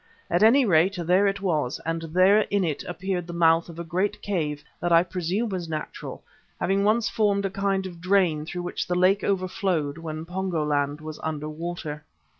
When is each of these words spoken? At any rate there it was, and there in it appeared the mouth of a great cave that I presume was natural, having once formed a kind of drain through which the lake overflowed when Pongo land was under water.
At 0.31 0.41
any 0.41 0.65
rate 0.65 0.95
there 0.99 1.27
it 1.27 1.41
was, 1.41 1.79
and 1.85 2.01
there 2.01 2.39
in 2.49 2.63
it 2.63 2.83
appeared 2.85 3.27
the 3.27 3.33
mouth 3.33 3.69
of 3.69 3.77
a 3.77 3.83
great 3.83 4.19
cave 4.23 4.63
that 4.79 4.91
I 4.91 5.03
presume 5.03 5.49
was 5.49 5.69
natural, 5.69 6.23
having 6.59 6.83
once 6.83 7.07
formed 7.07 7.45
a 7.45 7.51
kind 7.51 7.85
of 7.85 8.01
drain 8.01 8.43
through 8.47 8.63
which 8.63 8.87
the 8.87 8.95
lake 8.95 9.23
overflowed 9.23 9.99
when 9.99 10.25
Pongo 10.25 10.65
land 10.65 11.01
was 11.01 11.19
under 11.21 11.47
water. 11.47 12.03